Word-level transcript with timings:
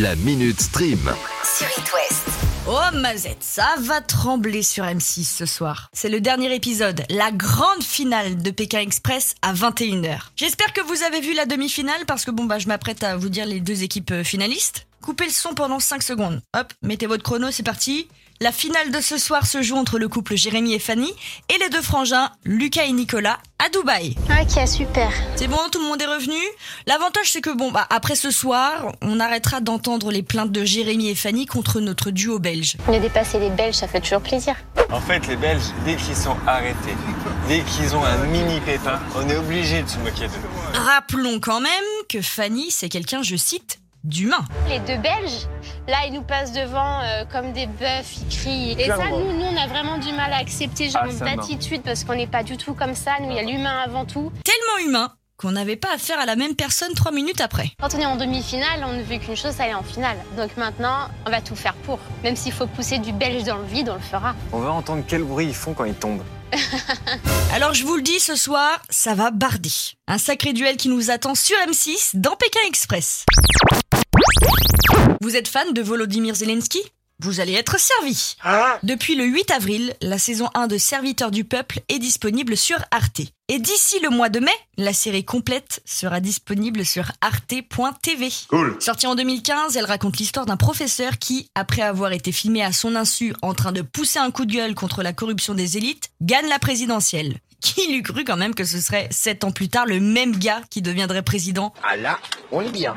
La 0.00 0.16
Minute 0.16 0.60
Stream. 0.60 0.98
sur 1.44 1.68
It 1.68 1.92
West. 1.94 2.24
Oh 2.66 2.96
Mazette, 2.96 3.42
ça 3.42 3.76
va 3.78 4.00
trembler 4.00 4.64
sur 4.64 4.82
M6 4.82 5.22
ce 5.22 5.46
soir. 5.46 5.88
C'est 5.92 6.08
le 6.08 6.20
dernier 6.20 6.52
épisode, 6.52 7.04
la 7.10 7.30
grande 7.30 7.84
finale 7.84 8.42
de 8.42 8.50
Pékin 8.50 8.80
Express 8.80 9.36
à 9.42 9.54
21h. 9.54 10.18
J'espère 10.34 10.72
que 10.72 10.80
vous 10.80 11.04
avez 11.04 11.20
vu 11.20 11.32
la 11.34 11.46
demi-finale 11.46 12.06
parce 12.08 12.24
que 12.24 12.32
bon 12.32 12.44
bah 12.44 12.58
je 12.58 12.66
m'apprête 12.66 13.04
à 13.04 13.16
vous 13.16 13.28
dire 13.28 13.46
les 13.46 13.60
deux 13.60 13.84
équipes 13.84 14.10
euh, 14.10 14.24
finalistes. 14.24 14.88
Coupez 15.04 15.26
le 15.26 15.32
son 15.32 15.52
pendant 15.52 15.80
5 15.80 16.02
secondes. 16.02 16.40
Hop, 16.56 16.72
mettez 16.80 17.04
votre 17.04 17.22
chrono, 17.22 17.50
c'est 17.50 17.62
parti. 17.62 18.08
La 18.40 18.52
finale 18.52 18.90
de 18.90 19.02
ce 19.02 19.18
soir 19.18 19.46
se 19.46 19.60
joue 19.60 19.76
entre 19.76 19.98
le 19.98 20.08
couple 20.08 20.34
Jérémy 20.34 20.72
et 20.72 20.78
Fanny 20.78 21.12
et 21.54 21.58
les 21.58 21.68
deux 21.68 21.82
frangins, 21.82 22.30
Lucas 22.46 22.84
et 22.84 22.92
Nicolas, 22.92 23.38
à 23.58 23.68
Dubaï. 23.68 24.16
Ok, 24.30 24.66
super. 24.66 25.12
C'est 25.36 25.46
bon, 25.46 25.58
tout 25.70 25.78
le 25.78 25.84
monde 25.84 26.00
est 26.00 26.06
revenu? 26.06 26.38
L'avantage, 26.86 27.30
c'est 27.30 27.42
que 27.42 27.54
bon, 27.54 27.70
bah, 27.70 27.86
après 27.90 28.14
ce 28.14 28.30
soir, 28.30 28.92
on 29.02 29.20
arrêtera 29.20 29.60
d'entendre 29.60 30.10
les 30.10 30.22
plaintes 30.22 30.52
de 30.52 30.64
Jérémy 30.64 31.10
et 31.10 31.14
Fanny 31.14 31.44
contre 31.44 31.80
notre 31.80 32.10
duo 32.10 32.38
belge. 32.38 32.78
On 32.88 32.94
a 32.94 32.98
dépassé 32.98 33.38
les 33.38 33.50
Belges, 33.50 33.74
ça 33.74 33.86
fait 33.86 34.00
toujours 34.00 34.22
plaisir. 34.22 34.56
En 34.90 35.02
fait, 35.02 35.26
les 35.26 35.36
Belges, 35.36 35.70
dès 35.84 35.96
qu'ils 35.96 36.16
sont 36.16 36.36
arrêtés, 36.46 36.96
dès 37.46 37.60
qu'ils 37.60 37.94
ont 37.94 38.04
un 38.06 38.24
mini 38.28 38.58
pépin, 38.60 38.98
on 39.16 39.28
est 39.28 39.36
obligé 39.36 39.82
de 39.82 39.88
se 39.88 39.98
moquer 39.98 40.28
d'eux. 40.28 40.78
Rappelons 40.80 41.40
quand 41.40 41.60
même 41.60 41.84
que 42.08 42.22
Fanny, 42.22 42.70
c'est 42.70 42.88
quelqu'un, 42.88 43.22
je 43.22 43.36
cite, 43.36 43.80
d'humain. 44.04 44.44
Les 44.68 44.78
deux 44.80 44.98
Belges, 44.98 45.46
là, 45.88 45.98
ils 46.06 46.12
nous 46.12 46.22
passent 46.22 46.52
devant 46.52 47.00
euh, 47.00 47.24
comme 47.30 47.52
des 47.52 47.66
bœufs, 47.66 48.16
ils 48.20 48.36
crient. 48.36 48.76
Et 48.78 48.86
ça, 48.86 48.98
nous, 49.10 49.32
nous, 49.32 49.46
on 49.46 49.56
a 49.56 49.66
vraiment 49.66 49.98
du 49.98 50.12
mal 50.12 50.32
à 50.32 50.36
accepter 50.36 50.88
ce 50.88 50.92
genre 50.92 51.04
Ah, 51.20 51.24
d'attitude 51.36 51.82
parce 51.82 52.04
qu'on 52.04 52.14
n'est 52.14 52.26
pas 52.26 52.42
du 52.42 52.56
tout 52.56 52.74
comme 52.74 52.94
ça. 52.94 53.12
Nous, 53.20 53.30
il 53.30 53.36
y 53.36 53.38
a 53.38 53.42
l'humain 53.42 53.80
avant 53.84 54.04
tout. 54.04 54.30
Tellement 54.44 54.88
humain 54.88 55.12
qu'on 55.36 55.50
n'avait 55.50 55.76
pas 55.76 55.92
affaire 55.94 56.18
à 56.20 56.26
la 56.26 56.36
même 56.36 56.54
personne 56.54 56.92
trois 56.94 57.10
minutes 57.10 57.40
après. 57.40 57.70
Quand 57.80 57.94
on 57.94 57.98
est 57.98 58.06
en 58.06 58.16
demi-finale, 58.16 58.84
on 58.86 58.92
ne 58.92 59.02
veut 59.02 59.16
qu'une 59.18 59.36
chose, 59.36 59.52
c'est 59.56 59.64
aller 59.64 59.74
en 59.74 59.82
finale. 59.82 60.16
Donc 60.36 60.56
maintenant, 60.56 61.08
on 61.26 61.30
va 61.30 61.40
tout 61.40 61.56
faire 61.56 61.74
pour. 61.74 61.98
Même 62.22 62.36
s'il 62.36 62.52
faut 62.52 62.66
pousser 62.68 62.98
du 62.98 63.12
Belge 63.12 63.42
dans 63.44 63.56
le 63.56 63.64
vide, 63.64 63.88
on 63.88 63.94
le 63.94 64.00
fera. 64.00 64.34
On 64.52 64.60
va 64.60 64.70
entendre 64.70 65.02
quel 65.06 65.24
bruit 65.24 65.46
ils 65.46 65.54
font 65.54 65.74
quand 65.74 65.84
ils 65.84 65.94
tombent. 65.94 66.22
Alors 67.52 67.74
je 67.74 67.84
vous 67.84 67.96
le 67.96 68.02
dis 68.02 68.20
ce 68.20 68.36
soir, 68.36 68.80
ça 68.90 69.14
va 69.14 69.32
barder. 69.32 69.70
Un 70.06 70.18
sacré 70.18 70.52
duel 70.52 70.76
qui 70.76 70.88
nous 70.88 71.10
attend 71.10 71.34
sur 71.34 71.56
M6 71.66 72.10
dans 72.14 72.36
Pékin 72.36 72.60
Express. 72.68 73.24
Vous 75.24 75.36
êtes 75.36 75.48
fan 75.48 75.72
de 75.72 75.80
Volodymyr 75.80 76.34
Zelensky? 76.34 76.82
Vous 77.18 77.40
allez 77.40 77.54
être 77.54 77.80
servi. 77.80 78.36
Depuis 78.82 79.14
le 79.14 79.24
8 79.24 79.52
avril, 79.52 79.94
la 80.02 80.18
saison 80.18 80.50
1 80.52 80.66
de 80.66 80.76
Serviteurs 80.76 81.30
du 81.30 81.44
Peuple 81.44 81.80
est 81.88 81.98
disponible 81.98 82.58
sur 82.58 82.76
Arte. 82.90 83.22
Et 83.48 83.58
d'ici 83.58 83.98
le 84.00 84.10
mois 84.10 84.28
de 84.28 84.40
mai, 84.40 84.52
la 84.76 84.92
série 84.92 85.24
complète 85.24 85.80
sera 85.86 86.20
disponible 86.20 86.84
sur 86.84 87.10
arte.tv. 87.22 88.28
Cool. 88.50 88.76
Sortie 88.80 89.06
en 89.06 89.14
2015, 89.14 89.78
elle 89.78 89.86
raconte 89.86 90.18
l'histoire 90.18 90.44
d'un 90.44 90.58
professeur 90.58 91.18
qui, 91.18 91.48
après 91.54 91.80
avoir 91.80 92.12
été 92.12 92.30
filmé 92.30 92.62
à 92.62 92.72
son 92.72 92.94
insu 92.94 93.32
en 93.40 93.54
train 93.54 93.72
de 93.72 93.80
pousser 93.80 94.18
un 94.18 94.30
coup 94.30 94.44
de 94.44 94.52
gueule 94.52 94.74
contre 94.74 95.02
la 95.02 95.14
corruption 95.14 95.54
des 95.54 95.78
élites, 95.78 96.10
gagne 96.20 96.50
la 96.50 96.58
présidentielle. 96.58 97.38
Qui 97.62 97.90
l'eût 97.90 98.02
cru 98.02 98.24
quand 98.24 98.36
même 98.36 98.54
que 98.54 98.64
ce 98.64 98.78
serait 98.78 99.08
sept 99.10 99.42
ans 99.42 99.52
plus 99.52 99.70
tard 99.70 99.86
le 99.86 100.00
même 100.00 100.36
gars 100.36 100.60
qui 100.68 100.82
deviendrait 100.82 101.22
président? 101.22 101.72
Ah 101.82 101.96
là, 101.96 102.18
on 102.52 102.60
est 102.60 102.70
bien. 102.70 102.94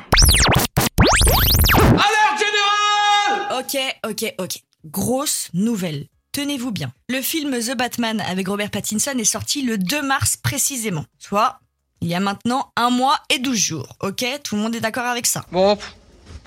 Ok, 3.58 3.76
ok, 4.08 4.36
ok. 4.38 4.60
Grosse 4.86 5.50
nouvelle. 5.52 6.06
Tenez-vous 6.32 6.72
bien. 6.72 6.94
Le 7.10 7.24
film 7.24 7.58
The 7.60 7.76
Batman 7.76 8.22
avec 8.22 8.48
Robert 8.48 8.70
Pattinson 8.70 9.18
est 9.18 9.24
sorti 9.24 9.64
le 9.64 9.80
2 9.80 10.04
mars 10.04 10.38
précisément. 10.38 11.06
Soit, 11.18 11.60
il 12.02 12.08
y 12.08 12.14
a 12.14 12.20
maintenant 12.20 12.72
un 12.76 12.92
mois 12.92 13.18
et 13.32 13.40
12 13.40 13.58
jours. 13.58 13.88
Ok, 14.02 14.24
tout 14.44 14.56
le 14.56 14.62
monde 14.62 14.76
est 14.76 14.80
d'accord 14.80 15.06
avec 15.06 15.26
ça. 15.26 15.44
Bon, 15.52 15.76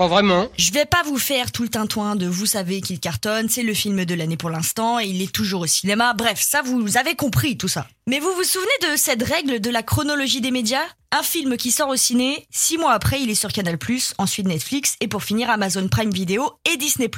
pas 0.01 0.09
vraiment. 0.09 0.48
Je 0.56 0.73
vais 0.73 0.87
pas 0.87 1.03
vous 1.03 1.19
faire 1.19 1.53
tout 1.53 1.62
le 1.62 1.69
tintouin 1.69 2.17
de 2.17 2.27
vous 2.27 2.47
savez 2.47 2.81
qu'il 2.81 2.98
cartonne, 3.01 3.51
c'est 3.51 3.62
le 3.62 3.75
film 3.75 4.06
de 4.06 4.15
l'année 4.15 4.39
pour 4.39 4.48
l'instant 4.48 4.98
et 4.98 5.05
il 5.05 5.20
est 5.20 5.31
toujours 5.31 5.61
au 5.61 5.67
cinéma. 5.67 6.15
Bref, 6.15 6.41
ça 6.41 6.62
vous 6.62 6.97
avez 6.97 7.17
compris 7.17 7.59
tout 7.59 7.69
ça. 7.69 7.87
Mais 8.06 8.19
vous 8.19 8.33
vous 8.34 8.43
souvenez 8.43 8.93
de 8.93 8.97
cette 8.97 9.22
règle 9.22 9.60
de 9.60 9.69
la 9.69 9.83
chronologie 9.83 10.41
des 10.41 10.53
médias? 10.53 10.87
Un 11.12 11.22
film 11.22 11.59
qui 11.59 11.71
sort 11.71 11.91
au 11.91 11.97
ciné, 11.97 12.47
six 12.50 12.78
mois 12.78 12.93
après 12.93 13.21
il 13.21 13.28
est 13.28 13.34
sur 13.34 13.53
Canal+, 13.53 13.77
ensuite 14.16 14.47
Netflix 14.47 14.97
et 15.00 15.09
pour 15.09 15.22
finir 15.22 15.50
Amazon 15.50 15.87
Prime 15.87 16.10
Video 16.10 16.50
et 16.72 16.78
Disney+. 16.78 17.10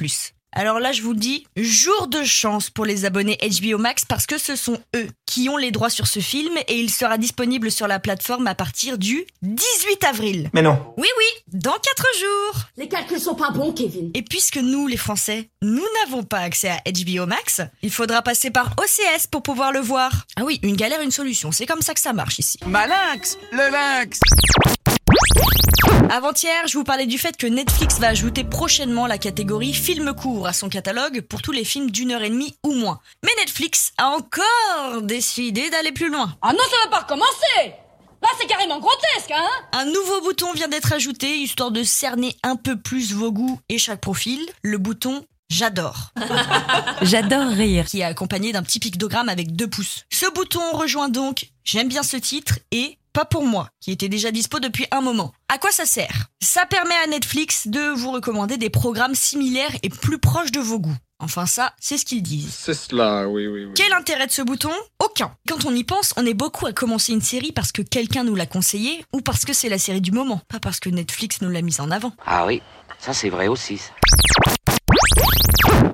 Alors 0.54 0.80
là, 0.80 0.92
je 0.92 1.00
vous 1.00 1.12
le 1.12 1.18
dis, 1.18 1.46
jour 1.56 2.08
de 2.08 2.22
chance 2.24 2.68
pour 2.68 2.84
les 2.84 3.06
abonnés 3.06 3.38
HBO 3.42 3.78
Max 3.78 4.04
parce 4.04 4.26
que 4.26 4.36
ce 4.36 4.54
sont 4.54 4.78
eux 4.94 5.08
qui 5.24 5.48
ont 5.48 5.56
les 5.56 5.70
droits 5.70 5.88
sur 5.88 6.06
ce 6.06 6.20
film 6.20 6.52
et 6.68 6.78
il 6.78 6.90
sera 6.90 7.16
disponible 7.16 7.70
sur 7.70 7.88
la 7.88 7.98
plateforme 7.98 8.46
à 8.46 8.54
partir 8.54 8.98
du 8.98 9.24
18 9.40 10.04
avril. 10.04 10.50
Mais 10.52 10.60
non. 10.60 10.92
Oui, 10.98 11.08
oui, 11.18 11.58
dans 11.58 11.72
4 11.72 12.06
jours. 12.20 12.64
Les 12.76 12.86
calculs 12.86 13.18
sont 13.18 13.34
pas 13.34 13.50
bons, 13.50 13.72
Kevin. 13.72 14.10
Et 14.12 14.22
puisque 14.22 14.58
nous, 14.58 14.86
les 14.86 14.98
Français, 14.98 15.48
nous 15.62 15.84
n'avons 16.04 16.22
pas 16.22 16.40
accès 16.40 16.68
à 16.68 16.82
HBO 16.86 17.24
Max, 17.24 17.62
il 17.82 17.90
faudra 17.90 18.20
passer 18.20 18.50
par 18.50 18.74
OCS 18.78 19.26
pour 19.30 19.42
pouvoir 19.42 19.72
le 19.72 19.80
voir. 19.80 20.26
Ah 20.36 20.42
oui, 20.44 20.60
une 20.62 20.76
galère, 20.76 21.00
une 21.00 21.10
solution. 21.10 21.50
C'est 21.50 21.66
comme 21.66 21.80
ça 21.80 21.94
que 21.94 22.00
ça 22.00 22.12
marche 22.12 22.38
ici. 22.38 22.58
Malinx, 22.66 23.38
le 23.52 23.70
lynx. 23.70 24.20
Avant-hier, 26.14 26.66
je 26.66 26.76
vous 26.76 26.84
parlais 26.84 27.06
du 27.06 27.16
fait 27.16 27.38
que 27.38 27.46
Netflix 27.46 27.98
va 27.98 28.08
ajouter 28.08 28.44
prochainement 28.44 29.06
la 29.06 29.16
catégorie 29.16 29.72
film 29.72 30.12
court 30.12 30.46
à 30.46 30.52
son 30.52 30.68
catalogue 30.68 31.22
pour 31.22 31.40
tous 31.40 31.52
les 31.52 31.64
films 31.64 31.90
d'une 31.90 32.10
heure 32.10 32.20
et 32.20 32.28
demie 32.28 32.54
ou 32.64 32.74
moins. 32.74 33.00
Mais 33.24 33.30
Netflix 33.38 33.94
a 33.96 34.08
encore 34.08 35.00
décidé 35.00 35.70
d'aller 35.70 35.90
plus 35.90 36.10
loin. 36.10 36.36
Ah 36.42 36.52
non, 36.52 36.58
ça 36.70 36.76
va 36.84 36.90
pas 36.90 37.04
recommencer 37.04 37.72
Là, 38.20 38.28
c'est 38.38 38.46
carrément 38.46 38.78
grotesque, 38.78 39.30
hein 39.34 39.48
Un 39.72 39.86
nouveau 39.86 40.20
bouton 40.20 40.52
vient 40.52 40.68
d'être 40.68 40.92
ajouté, 40.92 41.34
histoire 41.38 41.70
de 41.70 41.82
cerner 41.82 42.36
un 42.42 42.56
peu 42.56 42.78
plus 42.78 43.14
vos 43.14 43.32
goûts 43.32 43.58
et 43.70 43.78
chaque 43.78 44.02
profil, 44.02 44.38
le 44.60 44.76
bouton 44.76 45.24
J'adore. 45.48 46.12
J'adore 47.00 47.48
rire. 47.48 47.86
qui 47.86 48.00
est 48.00 48.04
accompagné 48.04 48.52
d'un 48.52 48.62
petit 48.62 48.80
pictogramme 48.80 49.30
avec 49.30 49.56
deux 49.56 49.68
pouces. 49.68 50.04
Ce 50.12 50.30
bouton 50.30 50.72
rejoint 50.72 51.08
donc 51.08 51.48
J'aime 51.64 51.88
bien 51.88 52.02
ce 52.02 52.18
titre 52.18 52.58
et 52.70 52.98
Pas 53.12 53.24
pour 53.26 53.44
moi, 53.44 53.68
qui 53.80 53.90
était 53.92 54.08
déjà 54.08 54.30
dispo 54.30 54.58
depuis 54.58 54.86
un 54.90 55.02
moment. 55.02 55.32
À 55.50 55.58
quoi 55.58 55.70
ça 55.70 55.84
sert? 55.84 56.28
Ça 56.40 56.64
permet 56.64 56.94
à 57.04 57.06
Netflix 57.08 57.68
de 57.68 57.90
vous 57.90 58.10
recommander 58.10 58.56
des 58.56 58.70
programmes 58.70 59.14
similaires 59.14 59.72
et 59.82 59.90
plus 59.90 60.18
proches 60.18 60.50
de 60.50 60.60
vos 60.60 60.78
goûts. 60.78 60.96
Enfin 61.20 61.44
ça, 61.44 61.74
c'est 61.78 61.98
ce 61.98 62.06
qu'ils 62.06 62.22
disent. 62.22 62.52
C'est 62.52 62.72
cela, 62.72 63.28
oui, 63.28 63.46
oui, 63.46 63.66
oui. 63.66 63.72
Quel 63.76 63.92
intérêt 63.92 64.26
de 64.26 64.32
ce 64.32 64.40
bouton? 64.40 64.72
Aucun. 64.98 65.30
Quand 65.46 65.66
on 65.66 65.74
y 65.74 65.84
pense, 65.84 66.14
on 66.16 66.24
est 66.24 66.32
beaucoup 66.32 66.66
à 66.66 66.72
commencer 66.72 67.12
une 67.12 67.20
série 67.20 67.52
parce 67.52 67.70
que 67.70 67.82
quelqu'un 67.82 68.24
nous 68.24 68.34
l'a 68.34 68.46
conseillé 68.46 69.04
ou 69.12 69.20
parce 69.20 69.44
que 69.44 69.52
c'est 69.52 69.68
la 69.68 69.78
série 69.78 70.00
du 70.00 70.10
moment, 70.10 70.40
pas 70.48 70.58
parce 70.58 70.80
que 70.80 70.88
Netflix 70.88 71.42
nous 71.42 71.50
l'a 71.50 71.60
mise 71.60 71.80
en 71.80 71.90
avant. 71.90 72.12
Ah 72.24 72.46
oui, 72.46 72.62
ça 72.98 73.12
c'est 73.12 73.28
vrai 73.28 73.46
aussi. 73.46 73.76
ça. 73.76 73.92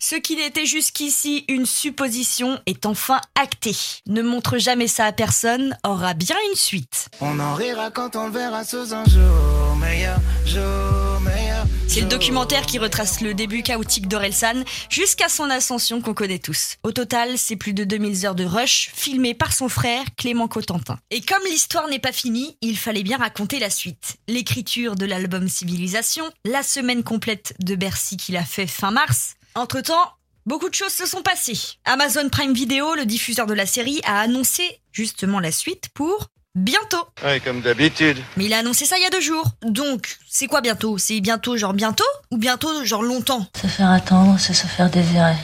Ce 0.00 0.14
qui 0.14 0.36
n'était 0.36 0.66
jusqu'ici 0.66 1.44
une 1.48 1.66
supposition 1.66 2.60
est 2.66 2.86
enfin 2.86 3.20
acté. 3.34 3.76
Ne 4.06 4.22
montre 4.22 4.58
jamais 4.58 4.86
ça 4.86 5.06
à 5.06 5.12
personne 5.12 5.76
aura 5.84 6.14
bien 6.14 6.36
une 6.50 6.56
suite. 6.56 7.08
On 7.20 7.38
en 7.40 7.54
rira 7.54 7.90
quand 7.90 8.16
on 8.16 8.30
verra 8.30 8.64
sous 8.64 8.94
un 8.94 9.04
jour 9.04 9.76
meilleur, 9.76 10.18
jour 10.46 11.20
meilleur. 11.20 11.66
C'est 11.88 12.02
le 12.02 12.06
documentaire 12.06 12.66
qui 12.66 12.78
retrace 12.78 13.20
le 13.22 13.34
début 13.34 13.62
chaotique 13.62 14.08
d'Orelsan 14.08 14.62
jusqu'à 14.90 15.28
son 15.28 15.50
ascension 15.50 16.00
qu'on 16.00 16.14
connaît 16.14 16.38
tous. 16.38 16.76
Au 16.82 16.92
total, 16.92 17.38
c'est 17.38 17.56
plus 17.56 17.72
de 17.72 17.84
2000 17.84 18.26
heures 18.26 18.34
de 18.34 18.44
rush 18.44 18.90
filmées 18.94 19.34
par 19.34 19.52
son 19.52 19.68
frère 19.68 20.04
Clément 20.16 20.48
Cotentin. 20.48 20.98
Et 21.10 21.22
comme 21.22 21.42
l'histoire 21.50 21.88
n'est 21.88 21.98
pas 21.98 22.12
finie, 22.12 22.56
il 22.60 22.76
fallait 22.76 23.02
bien 23.02 23.16
raconter 23.16 23.58
la 23.58 23.70
suite. 23.70 24.16
L'écriture 24.28 24.96
de 24.96 25.06
l'album 25.06 25.48
Civilisation, 25.48 26.24
la 26.44 26.62
semaine 26.62 27.02
complète 27.02 27.54
de 27.60 27.74
Bercy 27.74 28.16
qu'il 28.16 28.36
a 28.36 28.44
fait 28.44 28.66
fin 28.66 28.90
mars. 28.90 29.37
Entre-temps, 29.54 30.12
beaucoup 30.46 30.68
de 30.68 30.74
choses 30.74 30.92
se 30.92 31.06
sont 31.06 31.22
passées. 31.22 31.58
Amazon 31.84 32.28
Prime 32.28 32.52
Video, 32.52 32.94
le 32.94 33.06
diffuseur 33.06 33.46
de 33.46 33.54
la 33.54 33.66
série, 33.66 34.00
a 34.04 34.20
annoncé 34.20 34.80
justement 34.92 35.40
la 35.40 35.50
suite 35.52 35.88
pour 35.94 36.28
bientôt. 36.54 37.04
Ouais, 37.24 37.40
comme 37.40 37.60
d'habitude. 37.60 38.18
Mais 38.36 38.44
il 38.46 38.52
a 38.52 38.58
annoncé 38.58 38.84
ça 38.84 38.96
il 38.98 39.02
y 39.02 39.06
a 39.06 39.10
deux 39.10 39.20
jours. 39.20 39.46
Donc, 39.62 40.18
c'est 40.28 40.46
quoi 40.46 40.60
bientôt? 40.60 40.98
C'est 40.98 41.20
bientôt 41.20 41.56
genre 41.56 41.74
bientôt? 41.74 42.04
Ou 42.30 42.36
bientôt 42.38 42.84
genre 42.84 43.02
longtemps? 43.02 43.46
Se 43.60 43.66
faire 43.66 43.90
attendre, 43.90 44.36
c'est 44.38 44.54
se 44.54 44.66
faire 44.66 44.90
désirer. 44.90 45.36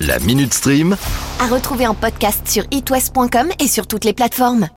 La 0.00 0.18
Minute 0.20 0.54
Stream. 0.54 0.96
À 1.40 1.46
retrouver 1.46 1.86
en 1.86 1.94
podcast 1.94 2.46
sur 2.48 2.64
itwest.com 2.70 3.50
et 3.58 3.68
sur 3.68 3.86
toutes 3.86 4.04
les 4.04 4.12
plateformes. 4.12 4.64